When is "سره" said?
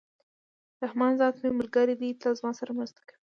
2.59-2.71